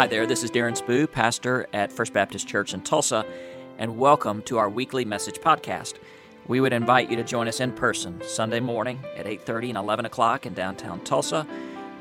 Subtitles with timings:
[0.00, 3.26] Hi there, this is Darren Spoo, pastor at First Baptist Church in Tulsa,
[3.76, 5.96] and welcome to our weekly message podcast.
[6.46, 10.06] We would invite you to join us in person Sunday morning at 8:30 and 11
[10.06, 11.46] o'clock in downtown Tulsa,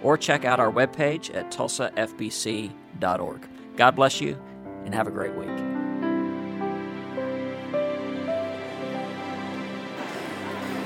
[0.01, 3.49] or check out our webpage at tulsafbc.org.
[3.75, 4.41] God bless you,
[4.85, 5.68] and have a great week.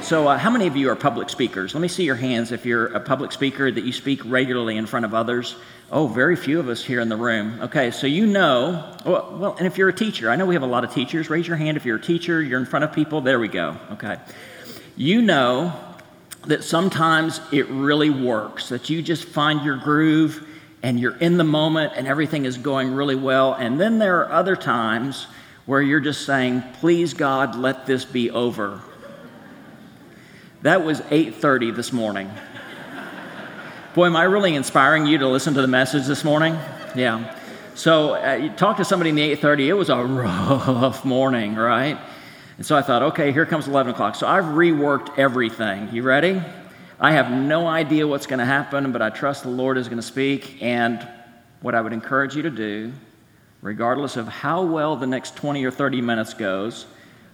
[0.04, 1.73] So, uh, how many of you are public speakers?
[1.73, 4.85] Let me see your hands if you're a public speaker that you speak regularly in
[4.85, 5.55] front of others.
[5.93, 7.57] Oh, very few of us here in the room.
[7.61, 10.61] Okay, so you know, well, well, and if you're a teacher, I know we have
[10.61, 11.30] a lot of teachers.
[11.30, 13.21] Raise your hand if you're a teacher, you're in front of people.
[13.21, 13.77] There we go.
[13.94, 14.17] Okay.
[14.97, 15.71] You know
[16.47, 20.45] that sometimes it really works, that you just find your groove
[20.83, 23.53] and you're in the moment and everything is going really well.
[23.53, 25.27] And then there are other times
[25.66, 28.81] where you're just saying, please God, let this be over
[30.63, 32.31] that was 8:30 this morning.
[33.94, 36.58] Boy, am I really inspiring you to listen to the message this morning?
[36.95, 37.36] Yeah.
[37.76, 39.67] So uh, you talk to somebody in the 8:30.
[39.67, 42.00] It was a rough morning, right?
[42.58, 44.16] And so I thought, okay, here comes 11 o'clock.
[44.16, 45.89] So I've reworked everything.
[45.91, 46.41] You ready?
[47.00, 49.97] I have no idea what's going to happen, but I trust the Lord is going
[49.97, 50.61] to speak.
[50.61, 51.06] And
[51.61, 52.94] what I would encourage you to do,
[53.61, 56.86] regardless of how well the next 20 or 30 minutes goes,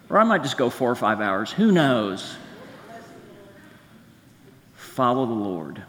[0.10, 2.36] or I might just go four or five hours, who knows?
[5.00, 5.82] Follow the Lord.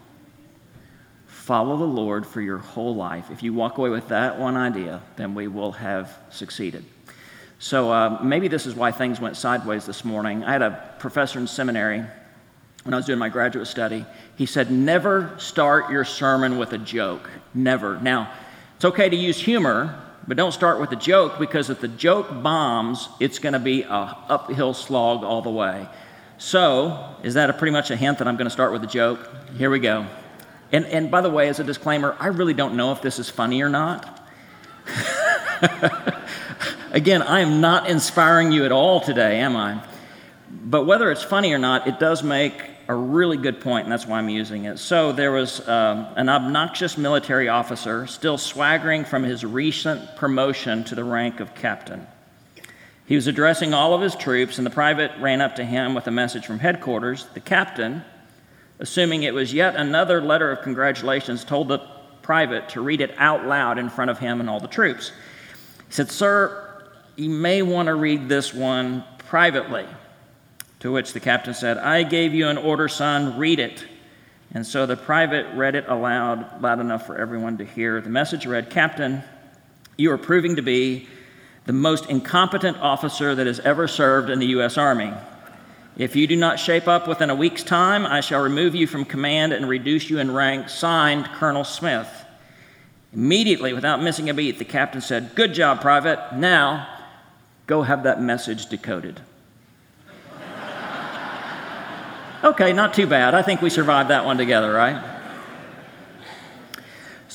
[1.26, 3.28] Follow the Lord for your whole life.
[3.32, 6.84] If you walk away with that one idea, then we will have succeeded.
[7.58, 10.44] So uh, maybe this is why things went sideways this morning.
[10.44, 12.04] I had a professor in seminary
[12.84, 14.06] when I was doing my graduate study.
[14.36, 17.28] He said, Never start your sermon with a joke.
[17.52, 17.98] Never.
[17.98, 18.32] Now,
[18.76, 22.28] it's okay to use humor, but don't start with a joke because if the joke
[22.44, 25.88] bombs, it's going to be a uphill slog all the way.
[26.40, 28.86] So, is that a pretty much a hint that I'm going to start with a
[28.86, 29.28] joke?
[29.58, 30.06] Here we go.
[30.72, 33.28] And, and by the way, as a disclaimer, I really don't know if this is
[33.28, 34.26] funny or not.
[36.92, 39.84] Again, I am not inspiring you at all today, am I?
[40.50, 42.54] But whether it's funny or not, it does make
[42.88, 44.78] a really good point, and that's why I'm using it.
[44.78, 50.94] So, there was um, an obnoxious military officer still swaggering from his recent promotion to
[50.94, 52.06] the rank of captain.
[53.10, 56.06] He was addressing all of his troops, and the private ran up to him with
[56.06, 57.26] a message from headquarters.
[57.34, 58.04] The captain,
[58.78, 61.80] assuming it was yet another letter of congratulations, told the
[62.22, 65.10] private to read it out loud in front of him and all the troops.
[65.88, 66.84] He said, Sir,
[67.16, 69.86] you may want to read this one privately.
[70.78, 73.84] To which the captain said, I gave you an order, son, read it.
[74.54, 78.00] And so the private read it aloud, loud enough for everyone to hear.
[78.00, 79.24] The message read, Captain,
[79.96, 81.08] you are proving to be
[81.70, 84.76] the most incompetent officer that has ever served in the U.S.
[84.76, 85.12] Army.
[85.96, 89.04] If you do not shape up within a week's time, I shall remove you from
[89.04, 90.68] command and reduce you in rank.
[90.68, 92.08] Signed, Colonel Smith.
[93.12, 96.34] Immediately, without missing a beat, the captain said, Good job, Private.
[96.34, 96.88] Now,
[97.68, 99.20] go have that message decoded.
[102.42, 103.32] okay, not too bad.
[103.32, 105.09] I think we survived that one together, right?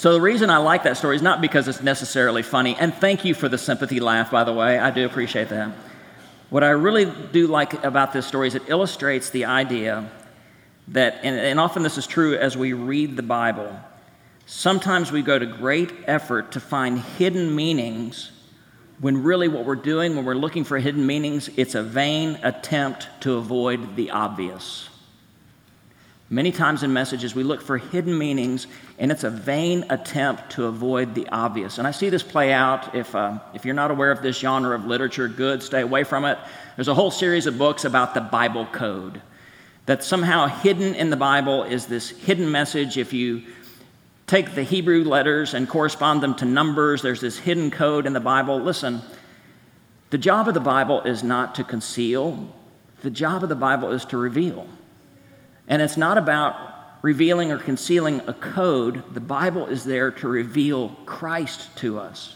[0.05, 3.25] So, the reason I like that story is not because it's necessarily funny, and thank
[3.25, 4.77] you for the sympathy laugh, by the way.
[4.77, 5.71] I do appreciate that.
[6.51, 10.07] What I really do like about this story is it illustrates the idea
[10.89, 13.75] that, and, and often this is true as we read the Bible,
[14.45, 18.31] sometimes we go to great effort to find hidden meanings
[18.99, 23.07] when really what we're doing when we're looking for hidden meanings, it's a vain attempt
[23.22, 24.87] to avoid the obvious.
[26.29, 28.65] Many times in messages, we look for hidden meanings,
[28.97, 31.77] and it's a vain attempt to avoid the obvious.
[31.77, 32.95] And I see this play out.
[32.95, 36.25] If, uh, if you're not aware of this genre of literature, good, stay away from
[36.25, 36.39] it.
[36.75, 39.21] There's a whole series of books about the Bible code.
[39.85, 42.97] That somehow hidden in the Bible is this hidden message.
[42.97, 43.43] If you
[44.25, 48.19] take the Hebrew letters and correspond them to numbers, there's this hidden code in the
[48.19, 48.59] Bible.
[48.59, 49.03] Listen,
[50.09, 52.51] the job of the Bible is not to conceal,
[53.03, 54.67] the job of the Bible is to reveal.
[55.67, 56.55] And it's not about
[57.01, 59.03] revealing or concealing a code.
[59.13, 62.35] The Bible is there to reveal Christ to us.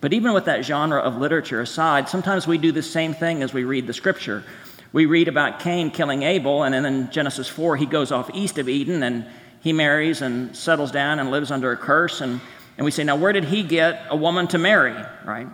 [0.00, 3.52] But even with that genre of literature aside, sometimes we do the same thing as
[3.52, 4.44] we read the scripture.
[4.92, 8.58] We read about Cain killing Abel, and then in Genesis 4, he goes off east
[8.58, 9.26] of Eden and
[9.60, 12.20] he marries and settles down and lives under a curse.
[12.20, 12.40] And,
[12.78, 14.94] and we say, now, where did he get a woman to marry,
[15.24, 15.48] right?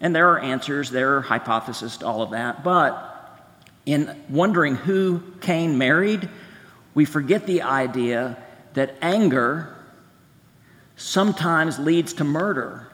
[0.00, 2.62] And there are answers, there are hypotheses to all of that.
[2.62, 3.10] But
[3.86, 6.28] in wondering who Cain married,
[6.94, 8.36] we forget the idea
[8.74, 9.74] that anger
[10.96, 12.86] sometimes leads to murder.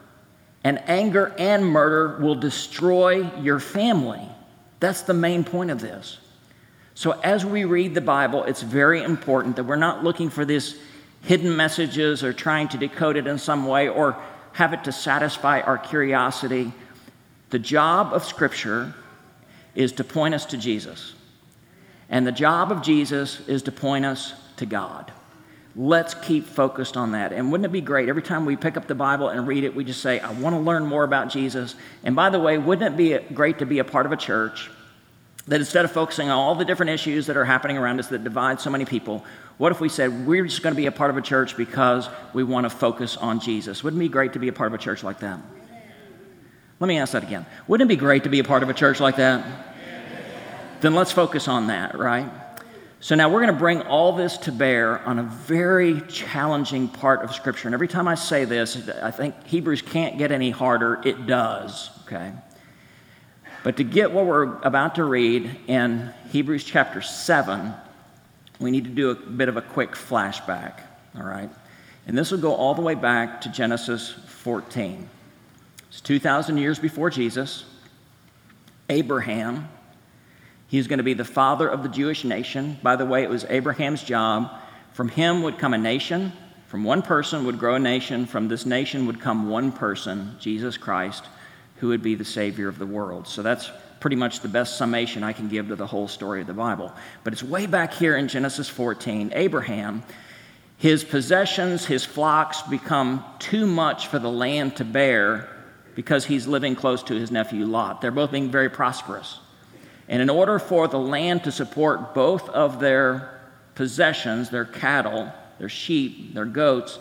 [0.63, 4.27] And anger and murder will destroy your family.
[4.79, 6.19] That's the main point of this.
[6.93, 10.77] So, as we read the Bible, it's very important that we're not looking for these
[11.23, 14.17] hidden messages or trying to decode it in some way or
[14.53, 16.73] have it to satisfy our curiosity.
[17.49, 18.93] The job of Scripture
[19.73, 21.13] is to point us to Jesus.
[22.11, 25.11] And the job of Jesus is to point us to God.
[25.75, 27.31] Let's keep focused on that.
[27.31, 29.73] And wouldn't it be great every time we pick up the Bible and read it,
[29.73, 31.75] we just say, I want to learn more about Jesus.
[32.03, 34.69] And by the way, wouldn't it be great to be a part of a church
[35.47, 38.25] that instead of focusing on all the different issues that are happening around us that
[38.25, 39.23] divide so many people,
[39.57, 42.09] what if we said, we're just going to be a part of a church because
[42.33, 43.83] we want to focus on Jesus?
[43.83, 45.39] Wouldn't it be great to be a part of a church like that?
[46.81, 47.45] Let me ask that again.
[47.67, 49.70] Wouldn't it be great to be a part of a church like that?
[50.81, 52.29] Then let's focus on that, right?
[52.99, 57.21] So now we're going to bring all this to bear on a very challenging part
[57.21, 57.67] of Scripture.
[57.67, 61.01] And every time I say this, I think Hebrews can't get any harder.
[61.03, 62.31] It does, okay?
[63.63, 67.73] But to get what we're about to read in Hebrews chapter 7,
[68.59, 70.81] we need to do a bit of a quick flashback,
[71.15, 71.49] all right?
[72.07, 75.07] And this will go all the way back to Genesis 14.
[75.89, 77.65] It's 2,000 years before Jesus.
[78.89, 79.69] Abraham
[80.71, 82.77] He's going to be the father of the Jewish nation.
[82.81, 84.49] By the way, it was Abraham's job.
[84.93, 86.31] From him would come a nation.
[86.67, 88.25] From one person would grow a nation.
[88.25, 91.25] From this nation would come one person, Jesus Christ,
[91.79, 93.27] who would be the Savior of the world.
[93.27, 93.69] So that's
[93.99, 96.93] pretty much the best summation I can give to the whole story of the Bible.
[97.25, 99.33] But it's way back here in Genesis 14.
[99.35, 100.03] Abraham,
[100.77, 105.49] his possessions, his flocks become too much for the land to bear
[105.95, 107.99] because he's living close to his nephew Lot.
[107.99, 109.37] They're both being very prosperous.
[110.11, 113.39] And in order for the land to support both of their
[113.75, 116.99] possessions, their cattle, their sheep, their goats,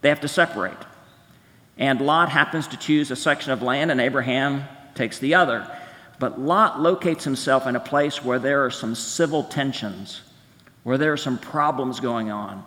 [0.00, 0.78] they have to separate.
[1.76, 4.64] And Lot happens to choose a section of land, and Abraham
[4.94, 5.70] takes the other.
[6.18, 10.22] But Lot locates himself in a place where there are some civil tensions,
[10.82, 12.64] where there are some problems going on.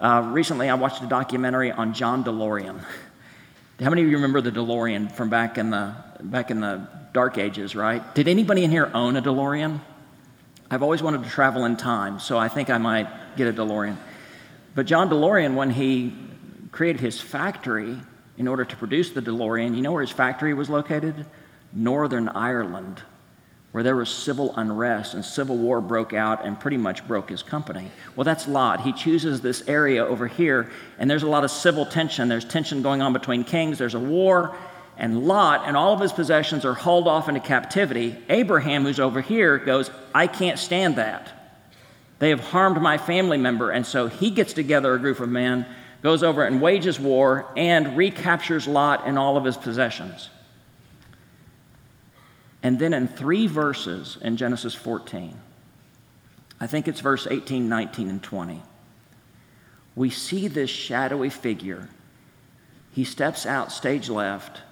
[0.00, 2.82] Uh, recently, I watched a documentary on John DeLorean.
[3.80, 7.38] How many of you remember the DeLorean from back in the back in the dark
[7.38, 8.14] ages, right?
[8.14, 9.80] Did anybody in here own a DeLorean?
[10.70, 13.96] I've always wanted to travel in time, so I think I might get a DeLorean.
[14.74, 16.12] But John DeLorean, when he
[16.70, 17.96] created his factory
[18.36, 21.26] in order to produce the DeLorean, you know where his factory was located?
[21.72, 23.02] Northern Ireland,
[23.72, 27.42] where there was civil unrest and civil war broke out and pretty much broke his
[27.42, 27.90] company.
[28.14, 28.82] Well, that's Lot.
[28.82, 32.28] He chooses this area over here, and there's a lot of civil tension.
[32.28, 34.54] There's tension going on between kings, there's a war,
[34.98, 39.20] and Lot and all of his possessions are hauled off into captivity, Abraham, who's over
[39.20, 41.32] here, goes, I can't stand that.
[42.18, 43.70] They have harmed my family member.
[43.70, 45.66] And so he gets together a group of men,
[46.02, 50.30] goes over and wages war, and recaptures Lot and all of his possessions.
[52.60, 55.36] And then in three verses in Genesis 14,
[56.60, 58.62] I think it's verse 18, 19, and 20,
[59.94, 61.88] we see this shadowy figure.
[62.90, 64.62] He steps out stage left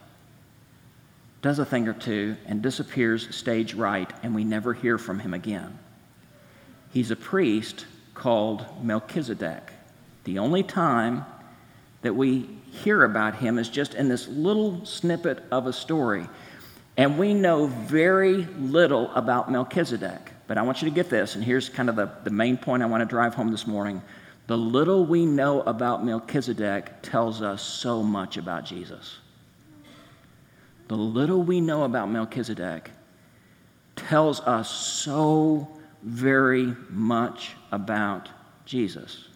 [1.46, 5.32] does a thing or two, and disappears stage right, and we never hear from him
[5.32, 5.78] again.
[6.90, 9.62] He's a priest called Melchizedek.
[10.24, 11.24] The only time
[12.02, 16.28] that we hear about him is just in this little snippet of a story.
[16.96, 20.32] And we know very little about Melchizedek.
[20.48, 22.82] But I want you to get this, and here's kind of the, the main point
[22.82, 24.02] I want to drive home this morning.
[24.48, 29.18] The little we know about Melchizedek tells us so much about Jesus
[30.88, 32.90] the little we know about Melchizedek
[33.96, 35.68] tells us so
[36.02, 38.28] very much about
[38.64, 39.28] Jesus.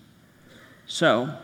[0.86, 1.34] So,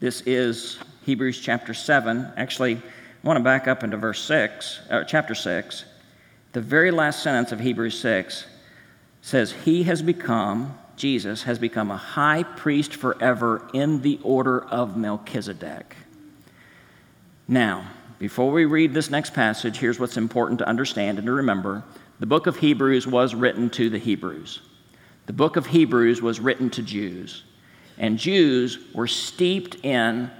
[0.00, 2.32] this is Hebrews chapter 7.
[2.36, 5.84] Actually, I want to back up into verse 6, uh, chapter 6.
[6.52, 8.46] The very last sentence of Hebrews 6
[9.22, 14.96] says, He has become, Jesus has become a high priest forever in the order of
[14.96, 15.96] Melchizedek.
[17.48, 21.84] Now, before we read this next passage, here's what's important to understand and to remember.
[22.20, 24.60] The book of Hebrews was written to the Hebrews.
[25.26, 27.44] The book of Hebrews was written to Jews.
[27.96, 30.30] And Jews were steeped in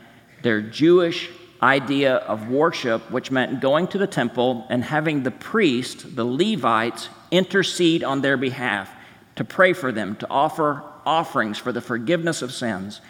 [0.43, 1.31] their Jewish
[1.63, 7.09] idea of worship, which meant going to the temple and having the priest, the Levites,
[7.31, 8.91] intercede on their behalf,
[9.37, 13.01] to pray for them, to offer offerings for the forgiveness of sins.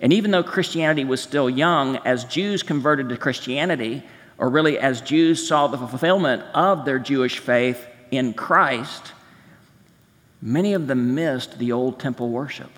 [0.00, 4.02] And even though Christianity was still young, as Jews converted to Christianity,
[4.38, 9.12] or really as Jews saw the fulfillment of their Jewish faith in Christ,
[10.42, 12.70] many of them missed the old temple worship.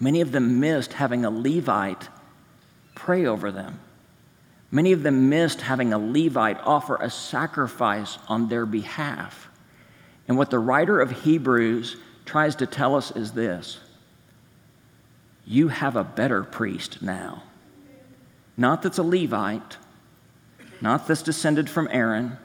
[0.00, 2.08] Many of them missed having a Levite
[2.94, 3.78] pray over them.
[4.70, 9.48] Many of them missed having a Levite offer a sacrifice on their behalf.
[10.26, 11.96] And what the writer of Hebrews
[12.26, 13.78] tries to tell us is this
[15.48, 17.42] you have a better priest now.
[18.58, 19.78] not that's a Levite,
[20.82, 22.36] not that's descended from Aaron.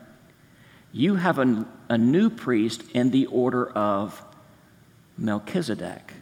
[0.93, 4.23] You have a, a new priest in the order of
[5.17, 6.13] Melchizedek.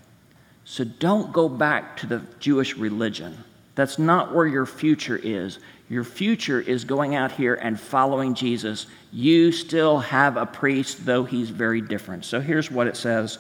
[0.66, 3.38] So don't go back to the Jewish religion.
[3.76, 5.60] That's not where your future is.
[5.88, 8.88] Your future is going out here and following Jesus.
[9.12, 12.26] You still have a priest, though he's very different.
[12.26, 13.38] So here's what it says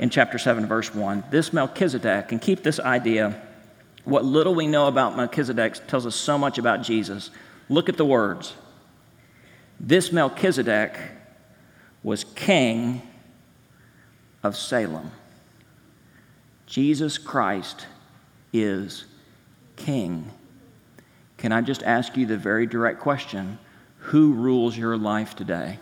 [0.00, 1.24] in chapter 7, verse 1.
[1.30, 3.38] This Melchizedek, and keep this idea,
[4.04, 7.30] what little we know about Melchizedek tells us so much about Jesus.
[7.68, 8.54] Look at the words.
[9.78, 10.98] This Melchizedek
[12.02, 13.02] was king
[14.42, 15.10] of Salem.
[16.64, 17.86] Jesus Christ
[18.54, 19.04] is
[19.76, 20.30] king.
[21.36, 23.58] Can I just ask you the very direct question
[23.98, 25.78] who rules your life today?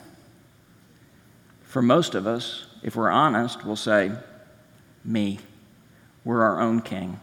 [1.62, 4.12] For most of us, if we're honest, we'll say,
[5.04, 5.38] Me.
[6.24, 7.18] We're our own king.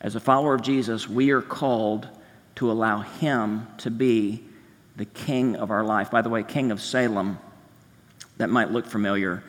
[0.00, 2.08] As a follower of Jesus, we are called
[2.56, 4.42] to allow Him to be
[4.96, 6.10] the king of our life.
[6.10, 7.38] By the way, King of Salem,
[8.36, 9.42] that might look familiar.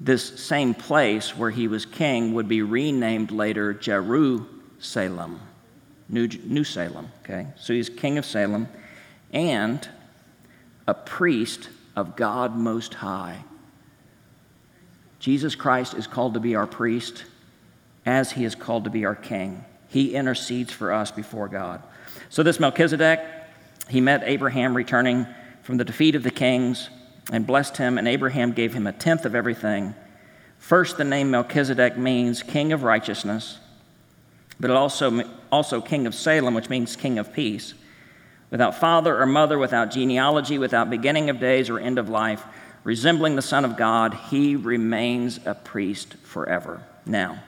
[0.00, 5.40] This same place where he was king would be renamed later Jerusalem.
[6.08, 7.48] New, New Salem, okay?
[7.56, 8.68] So he's king of Salem
[9.32, 9.86] and
[10.86, 13.44] a priest of God Most High.
[15.18, 17.24] Jesus Christ is called to be our priest
[18.06, 19.64] as he is called to be our king.
[19.88, 21.82] He intercedes for us before God.
[22.30, 23.20] So, this Melchizedek,
[23.88, 25.26] he met Abraham returning
[25.62, 26.88] from the defeat of the kings
[27.32, 29.94] and blessed him, and Abraham gave him a tenth of everything.
[30.58, 33.58] First, the name Melchizedek means king of righteousness
[34.60, 35.22] but it also,
[35.52, 37.74] also king of Salem, which means king of peace.
[38.50, 42.44] Without father or mother, without genealogy, without beginning of days or end of life,
[42.84, 46.82] resembling the Son of God, he remains a priest forever.
[47.06, 47.42] Now,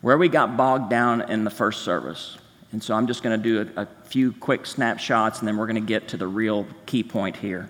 [0.00, 2.38] where we got bogged down in the first service,
[2.72, 5.66] and so I'm just going to do a, a few quick snapshots and then we're
[5.66, 7.68] going to get to the real key point here.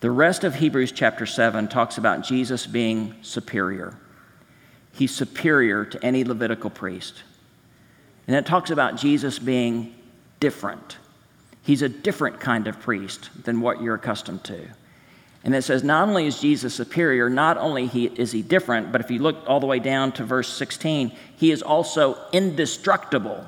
[0.00, 3.98] The rest of Hebrews chapter 7 talks about Jesus being superior.
[4.92, 7.22] He's superior to any Levitical priest.
[8.26, 9.94] And it talks about Jesus being
[10.38, 10.98] different.
[11.62, 14.68] He's a different kind of priest than what you're accustomed to.
[15.44, 19.10] And it says not only is Jesus superior, not only is he different, but if
[19.10, 23.46] you look all the way down to verse 16, he is also indestructible.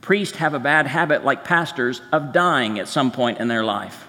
[0.00, 4.06] Priests have a bad habit, like pastors, of dying at some point in their life.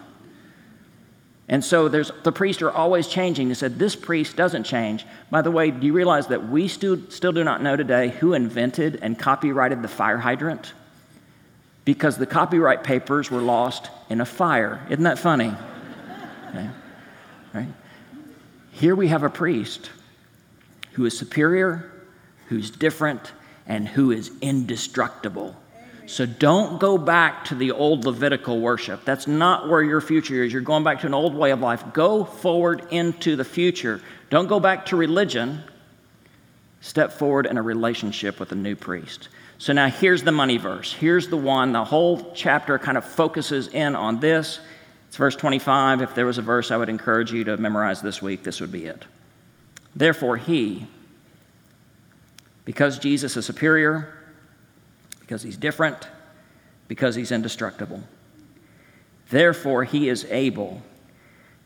[1.50, 3.48] And so the priests are always changing.
[3.48, 5.04] He said, This priest doesn't change.
[5.32, 8.34] By the way, do you realize that we still, still do not know today who
[8.34, 10.74] invented and copyrighted the fire hydrant?
[11.86, 14.86] Because the copyright papers were lost in a fire.
[14.90, 15.56] Isn't that funny?
[16.50, 16.68] Okay.
[17.54, 17.68] Right?
[18.72, 19.90] Here we have a priest
[20.94, 21.92] who is superior,
[22.48, 23.32] who's different,
[23.68, 25.56] and who is indestructible.
[26.08, 29.06] So don't go back to the old Levitical worship.
[29.06, 30.52] That's not where your future is.
[30.52, 31.84] You're going back to an old way of life.
[31.94, 34.02] Go forward into the future.
[34.32, 35.64] Don't go back to religion.
[36.82, 39.30] Step forward in a relationship with a new priest.
[39.60, 40.94] So now here's the money verse.
[40.94, 41.74] Here's the one.
[41.74, 44.60] The whole chapter kind of focuses in on this.
[45.10, 46.04] It's verse 25.
[46.04, 48.72] If there was a verse I would encourage you to memorize this week, this would
[48.72, 49.06] be it.
[49.96, 50.86] Therefore, he,
[52.64, 54.14] because Jesus is superior,
[55.20, 56.08] because he's different,
[56.88, 58.04] because he's indestructible.
[59.32, 60.84] Therefore, he is able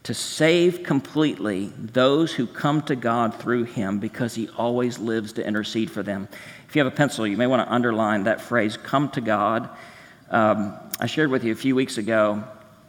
[0.04, 5.46] to save completely those who come to God through him because he always lives to
[5.46, 6.30] intercede for them.
[6.70, 9.68] If you have a pencil, you may want to underline that phrase, come to God.
[10.30, 12.46] Um, I shared with you a few weeks ago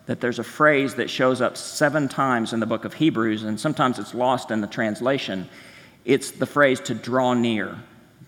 [0.06, 3.58] that there's a phrase that shows up seven times in the book of Hebrews, and
[3.58, 5.48] sometimes it's lost in the translation.
[6.04, 7.78] It's the phrase to draw near.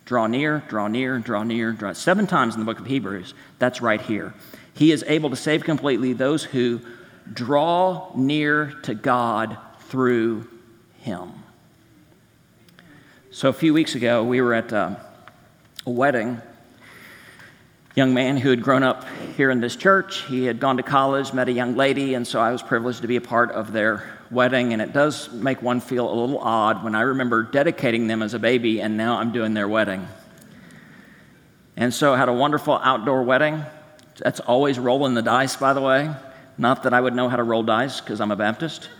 [0.07, 1.93] Draw near, draw near, draw near, draw.
[1.93, 3.35] Seven times in the book of Hebrews.
[3.59, 4.35] That's right here.
[4.73, 6.81] He is able to save completely those who
[7.33, 10.49] draw near to God through
[11.01, 11.33] him.
[13.31, 14.97] So a few weeks ago, we were at uh,
[15.85, 16.41] a wedding.
[17.97, 19.07] Young man who had grown up
[19.39, 20.23] here in this church.
[20.25, 23.09] He had gone to college, met a young lady, and so I was privileged to
[23.09, 26.85] be a part of their wedding, and it does make one feel a little odd
[26.85, 30.07] when I remember dedicating them as a baby and now I'm doing their wedding.
[31.75, 33.65] And so I had a wonderful outdoor wedding.
[34.19, 36.15] That's always rolling the dice, by the way.
[36.59, 38.91] Not that I would know how to roll dice because I'm a Baptist.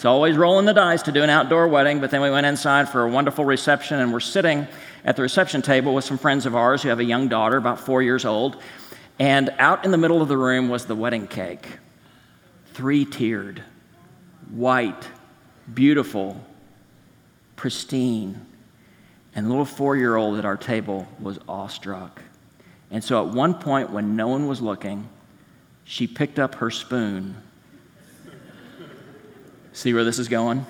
[0.00, 2.88] It's always rolling the dice to do an outdoor wedding, but then we went inside
[2.88, 4.66] for a wonderful reception and we're sitting
[5.04, 7.78] at the reception table with some friends of ours who have a young daughter, about
[7.78, 8.56] four years old.
[9.18, 11.66] And out in the middle of the room was the wedding cake
[12.72, 13.62] three tiered,
[14.50, 15.06] white,
[15.74, 16.42] beautiful,
[17.56, 18.40] pristine.
[19.34, 22.22] And the little four year old at our table was awestruck.
[22.90, 25.10] And so at one point, when no one was looking,
[25.84, 27.36] she picked up her spoon.
[29.80, 30.66] See where this is going?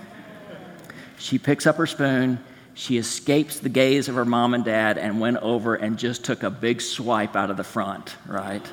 [1.19, 2.39] She picks up her spoon,
[2.75, 6.45] she escapes the gaze of her mom and dad, and went over and just took
[6.45, 8.65] a big swipe out of the front, right?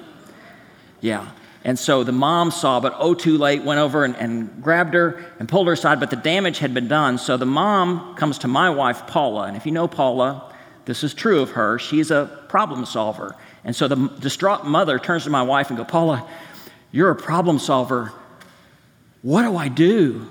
[1.01, 1.27] Yeah.
[1.63, 5.25] And so the mom saw, but oh, too late, went over and, and, grabbed her
[5.39, 7.17] and pulled her aside, but the damage had been done.
[7.17, 9.47] So the mom comes to my wife, Paula.
[9.47, 10.53] And if you know Paula,
[10.85, 11.79] this is true of her.
[11.79, 13.35] She's a problem solver.
[13.63, 16.29] And so the distraught mother turns to my wife and goes, Paula,
[16.91, 18.13] you're a problem solver.
[19.21, 20.27] What do I do?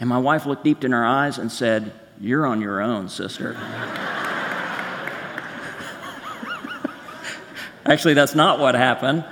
[0.00, 3.54] And my wife looked deep in her eyes and said, You're on your own, sister.
[7.86, 9.24] Actually, that's not what happened.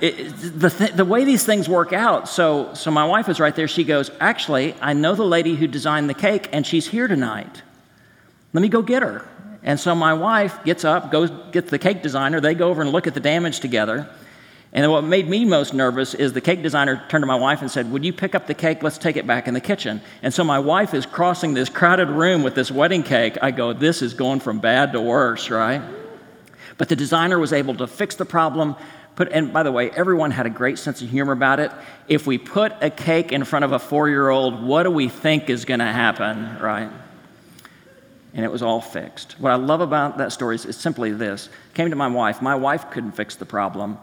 [0.00, 3.54] It, the, th- the way these things work out, so, so my wife is right
[3.54, 3.68] there.
[3.68, 7.62] She goes, Actually, I know the lady who designed the cake, and she's here tonight.
[8.52, 9.26] Let me go get her.
[9.62, 12.40] And so my wife gets up, goes gets the cake designer.
[12.40, 14.08] They go over and look at the damage together.
[14.74, 17.70] And what made me most nervous is the cake designer turned to my wife and
[17.70, 18.82] said, Would you pick up the cake?
[18.82, 20.00] Let's take it back in the kitchen.
[20.22, 23.36] And so my wife is crossing this crowded room with this wedding cake.
[23.42, 25.82] I go, This is going from bad to worse, right?
[26.78, 28.76] But the designer was able to fix the problem.
[29.14, 31.70] Put, and by the way, everyone had a great sense of humor about it.
[32.08, 35.10] If we put a cake in front of a four year old, what do we
[35.10, 36.90] think is going to happen, right?
[38.34, 39.38] and it was all fixed.
[39.38, 41.48] What I love about that story is, is simply this.
[41.74, 42.40] Came to my wife.
[42.40, 43.98] My wife couldn't fix the problem,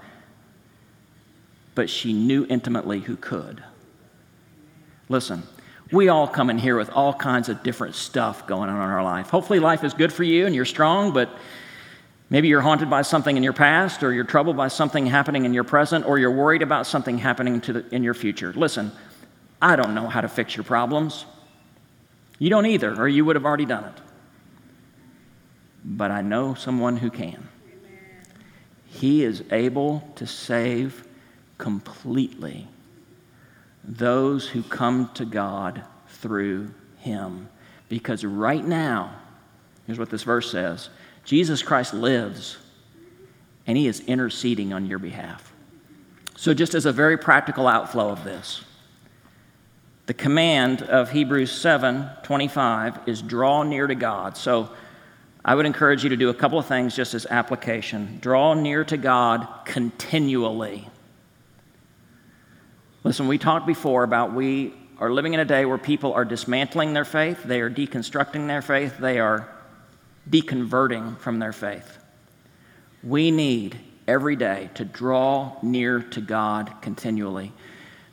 [1.75, 3.63] but she knew intimately who could.
[5.07, 5.43] Listen,
[5.91, 9.03] we all come in here with all kinds of different stuff going on in our
[9.03, 9.29] life.
[9.29, 11.29] Hopefully, life is good for you and you're strong, but
[12.29, 15.53] maybe you're haunted by something in your past, or you're troubled by something happening in
[15.53, 18.53] your present, or you're worried about something happening the, in your future.
[18.53, 18.91] Listen,
[19.61, 21.25] I don't know how to fix your problems.
[22.38, 24.01] You don't either, or you would have already done it
[25.83, 27.47] but I know someone who can.
[28.88, 31.05] He is able to save
[31.59, 32.67] completely
[33.83, 37.50] those who come to God through him.
[37.87, 39.15] Because right now,
[39.85, 40.89] here's what this verse says
[41.24, 42.57] Jesus Christ lives,
[43.67, 45.53] and he is interceding on your behalf.
[46.35, 48.63] So, just as a very practical outflow of this,
[50.05, 54.37] the command of Hebrews 7 25 is draw near to God.
[54.37, 54.69] So,
[55.43, 58.19] I would encourage you to do a couple of things just as application.
[58.22, 60.87] Draw near to God continually.
[63.03, 66.94] Listen, we talked before about we are living in a day where people are dismantling
[66.94, 69.48] their faith, they are deconstructing their faith, they are
[70.29, 71.98] deconverting from their faith.
[73.01, 77.53] We need every day to draw near to God continually.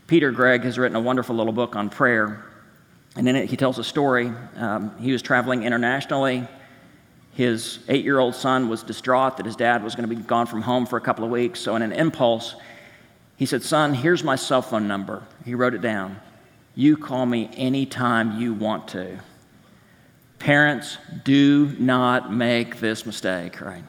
[0.07, 2.45] Peter Greig has written a wonderful little book on prayer,
[3.17, 4.31] and in it he tells a story.
[4.57, 6.47] Um, he was traveling internationally
[7.37, 10.47] his eight year old son was distraught that his dad was going to be gone
[10.47, 11.61] from home for a couple of weeks.
[11.61, 12.55] So, in an impulse,
[13.37, 15.23] he said, Son, here's my cell phone number.
[15.45, 16.21] He wrote it down.
[16.75, 19.19] You call me anytime you want to.
[20.39, 23.85] Parents, do not make this mistake, right?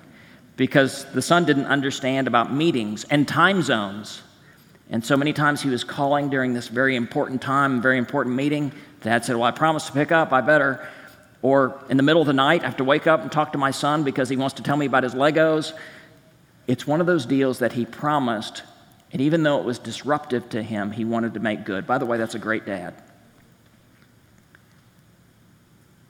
[0.55, 4.21] Because the son didn't understand about meetings and time zones.
[4.89, 8.71] And so many times he was calling during this very important time, very important meeting.
[9.01, 10.87] Dad said, Well, I promised to pick up, I better.
[11.41, 13.57] Or in the middle of the night, I have to wake up and talk to
[13.57, 15.73] my son because he wants to tell me about his Legos.
[16.65, 18.63] It's one of those deals that he promised,
[19.11, 21.87] and even though it was disruptive to him, he wanted to make good.
[21.87, 22.93] By the way, that's a great dad.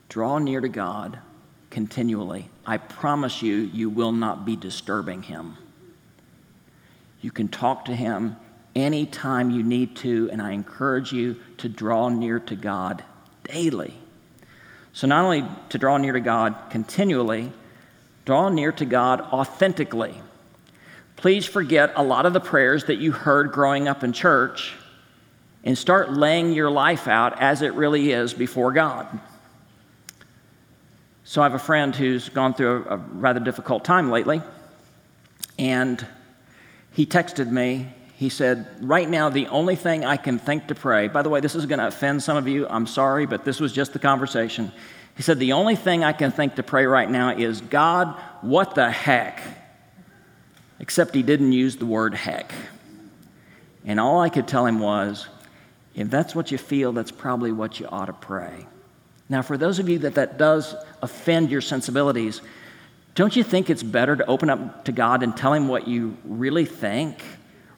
[0.08, 1.18] Draw near to God
[1.70, 2.50] continually.
[2.66, 5.56] I promise you, you will not be disturbing him.
[7.20, 8.36] You can talk to him
[8.74, 13.04] anytime you need to, and I encourage you to draw near to God
[13.44, 13.94] daily.
[14.92, 17.52] So, not only to draw near to God continually,
[18.24, 20.14] draw near to God authentically.
[21.18, 24.74] Please forget a lot of the prayers that you heard growing up in church
[25.64, 29.06] and start laying your life out as it really is before God.
[31.24, 34.40] So, I have a friend who's gone through a, a rather difficult time lately,
[35.58, 36.04] and
[36.92, 41.06] he texted me he said, Right now, the only thing I can think to pray,
[41.06, 42.66] by the way, this is going to offend some of you.
[42.66, 44.72] I'm sorry, but this was just the conversation.
[45.16, 48.74] He said, The only thing I can think to pray right now is, God, what
[48.74, 49.40] the heck?
[50.80, 52.52] Except he didn't use the word heck.
[53.84, 55.26] And all I could tell him was,
[55.94, 58.66] If that's what you feel, that's probably what you ought to pray.
[59.28, 62.40] Now, for those of you that that does offend your sensibilities,
[63.14, 66.16] don't you think it's better to open up to God and tell him what you
[66.24, 67.22] really think?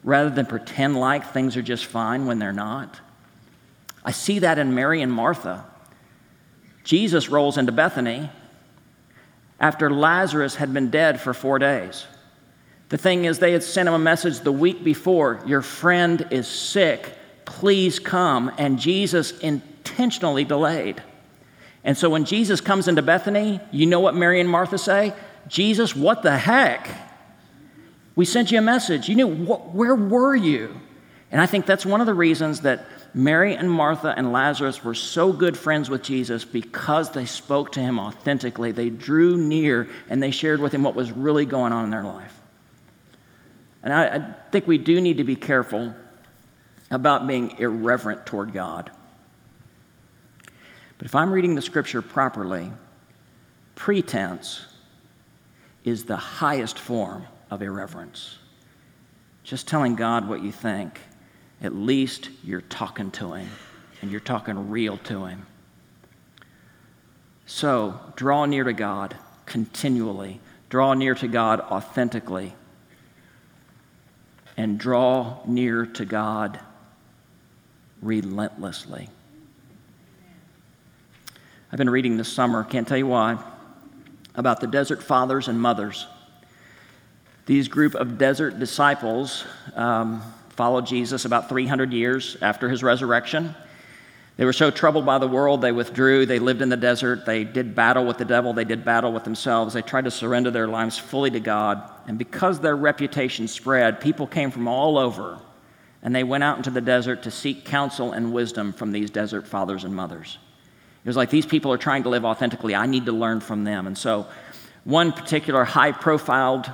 [0.03, 3.01] rather than pretend like things are just fine when they're not.
[4.05, 5.65] I see that in Mary and Martha.
[6.85, 8.31] Jesus rolls into Bethany
[9.59, 12.07] after Lazarus had been dead for four days.
[12.91, 16.47] The thing is, they had sent him a message the week before Your friend is
[16.47, 17.15] sick.
[17.45, 18.53] Please come.
[18.59, 21.03] And Jesus intentionally delayed.
[21.83, 25.15] And so when Jesus comes into Bethany, you know what Mary and Martha say?
[25.49, 26.89] Jesus, what the heck?
[28.17, 29.09] We sent you a message.
[29.09, 30.79] You knew, where were you?
[31.31, 34.95] And I think that's one of the reasons that Mary and Martha and Lazarus were
[34.95, 38.73] so good friends with Jesus because they spoke to him authentically.
[38.73, 42.03] They drew near and they shared with him what was really going on in their
[42.03, 42.40] life.
[43.83, 45.95] And I, I think we do need to be careful
[46.91, 48.91] about being irreverent toward God.
[50.99, 52.71] But if I'm reading the scripture properly,
[53.75, 54.67] pretense
[55.85, 58.39] is the highest form of irreverence.
[59.45, 61.01] Just telling God what you think,
[61.63, 63.49] at least you're talking to Him
[64.03, 65.47] and you're talking real to Him.
[67.47, 69.17] So, draw near to God
[69.47, 72.55] continually, draw near to God authentically,
[74.61, 76.61] and draw near to God
[78.03, 79.09] relentlessly.
[81.73, 83.43] I've been reading this summer, can't tell you why,
[84.35, 86.07] about the desert fathers and mothers.
[87.47, 89.47] These group of desert disciples
[89.77, 90.21] um,
[90.51, 93.55] followed Jesus about 300 years after his resurrection.
[94.41, 96.25] They were so troubled by the world, they withdrew.
[96.25, 97.27] They lived in the desert.
[97.27, 98.55] They did battle with the devil.
[98.55, 99.75] They did battle with themselves.
[99.75, 101.83] They tried to surrender their lives fully to God.
[102.07, 105.39] And because their reputation spread, people came from all over
[106.03, 109.47] and they went out into the desert to seek counsel and wisdom from these desert
[109.47, 110.39] fathers and mothers.
[111.05, 112.75] It was like these people are trying to live authentically.
[112.75, 113.87] I need to learn from them.
[113.87, 114.27] And so,
[114.85, 116.71] one particular high profiled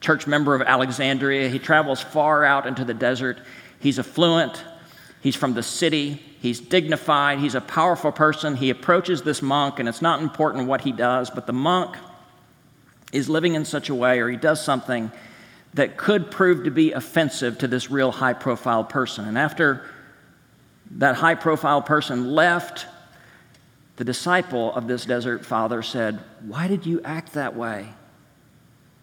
[0.00, 3.38] church member of Alexandria, he travels far out into the desert.
[3.78, 4.64] He's affluent,
[5.20, 8.56] he's from the city, he's dignified, he's a powerful person.
[8.56, 11.96] He approaches this monk, and it's not important what he does, but the monk
[13.12, 15.10] is living in such a way, or he does something
[15.74, 19.26] that could prove to be offensive to this real high profile person.
[19.26, 19.84] And after
[20.92, 22.86] that high profile person left,
[23.96, 27.88] the disciple of this desert father said, Why did you act that way?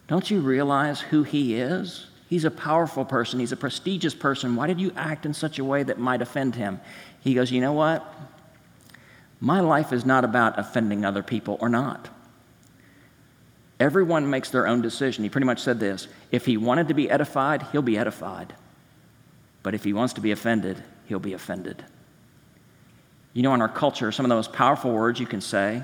[0.08, 2.06] Don't you realize who he is?
[2.28, 4.56] He's a powerful person, he's a prestigious person.
[4.56, 6.80] Why did you act in such a way that might offend him?
[7.20, 8.04] He goes, You know what?
[9.40, 12.08] My life is not about offending other people or not.
[13.78, 15.22] Everyone makes their own decision.
[15.22, 18.54] He pretty much said this if he wanted to be edified, he'll be edified.
[19.62, 21.84] But if he wants to be offended, he'll be offended.
[23.34, 25.82] You know, in our culture, some of the most powerful words you can say,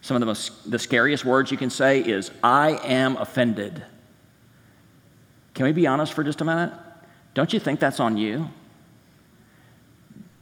[0.00, 3.82] some of the most the scariest words you can say is, I am offended.
[5.58, 6.72] Can we be honest for just a minute?
[7.34, 8.48] Don't you think that's on you?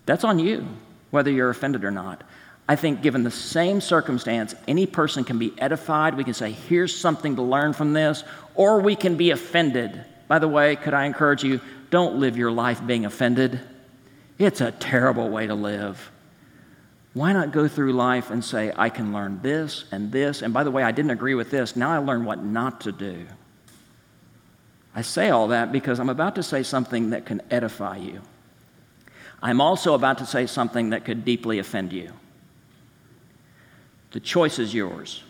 [0.05, 0.69] That's on you,
[1.11, 2.23] whether you're offended or not.
[2.69, 6.19] I think, given the same circumstance, any person can be edified.
[6.19, 8.25] We can say, here's something to learn from this,
[8.55, 10.05] or we can be offended.
[10.29, 13.59] By the way, could I encourage you, don't live your life being offended.
[14.39, 16.11] It's a terrible way to live.
[17.15, 20.63] Why not go through life and say, I can learn this and this, and by
[20.63, 23.27] the way, I didn't agree with this, now I learn what not to do.
[24.97, 28.23] I say all that because I'm about to say something that can edify you.
[29.43, 32.13] I'm also about to say something that could deeply offend you.
[34.13, 35.23] The choice is yours.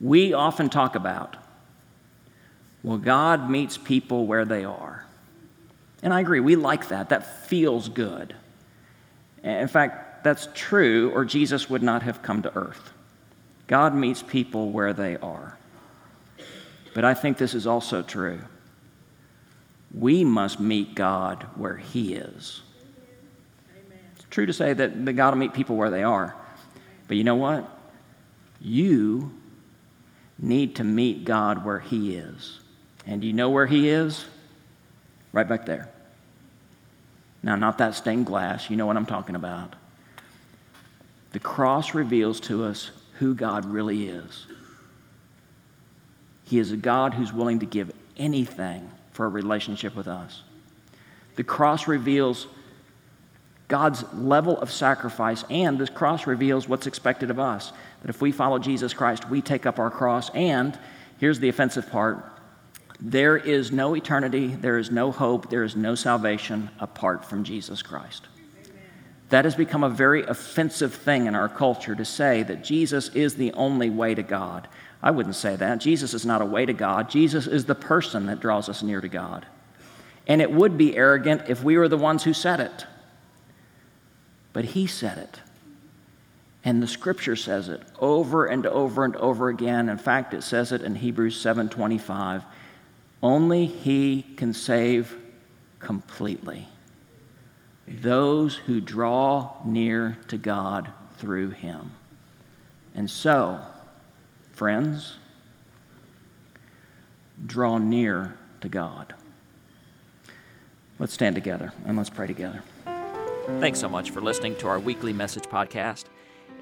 [0.00, 1.36] We often talk about,
[2.82, 5.04] well, God meets people where they are.
[6.02, 7.10] And I agree, we like that.
[7.10, 8.34] That feels good.
[9.42, 12.94] In fact, that's true, or Jesus would not have come to earth.
[13.66, 15.58] God meets people where they are.
[16.94, 18.40] But I think this is also true.
[19.92, 22.62] We must meet God where He is.
[24.16, 26.34] It's true to say that, that God will meet people where they are.
[27.08, 27.68] But you know what?
[28.60, 29.32] You
[30.38, 32.60] need to meet God where He is.
[33.06, 34.24] And do you know where He is?
[35.32, 35.90] Right back there.
[37.42, 39.74] Now, not that stained glass, you know what I'm talking about.
[41.32, 44.46] The cross reveals to us who God really is.
[46.54, 50.44] He is a God who's willing to give anything for a relationship with us.
[51.34, 52.46] The cross reveals
[53.66, 57.72] God's level of sacrifice, and this cross reveals what's expected of us.
[58.02, 60.78] That if we follow Jesus Christ, we take up our cross, and
[61.18, 62.24] here's the offensive part
[63.00, 67.82] there is no eternity, there is no hope, there is no salvation apart from Jesus
[67.82, 68.28] Christ.
[69.30, 73.34] That has become a very offensive thing in our culture to say that Jesus is
[73.34, 74.68] the only way to God.
[75.04, 75.80] I wouldn't say that.
[75.80, 79.02] Jesus is not a way to God, Jesus is the person that draws us near
[79.02, 79.46] to God.
[80.26, 82.86] And it would be arrogant if we were the ones who said it.
[84.54, 85.40] But He said it.
[86.64, 89.90] And the scripture says it over and over and over again.
[89.90, 92.42] In fact, it says it in Hebrews 7:25.
[93.22, 95.14] Only he can save
[95.78, 96.66] completely
[97.86, 101.92] those who draw near to God through him.
[102.94, 103.60] And so,
[104.54, 105.16] friends,
[107.44, 109.14] draw near to God.
[110.98, 112.62] Let's stand together and let's pray together.
[113.58, 116.04] Thanks so much for listening to our weekly message podcast.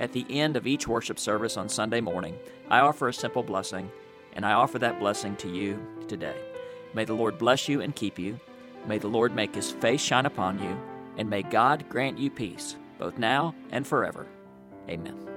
[0.00, 2.36] At the end of each worship service on Sunday morning,
[2.70, 3.90] I offer a simple blessing,
[4.32, 5.78] and I offer that blessing to you
[6.08, 6.36] today.
[6.94, 8.40] May the Lord bless you and keep you.
[8.86, 10.76] May the Lord make his face shine upon you,
[11.18, 14.26] and may God grant you peace, both now and forever.
[14.88, 15.31] Amen.